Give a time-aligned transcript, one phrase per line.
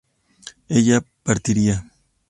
[0.67, 1.85] ella partiría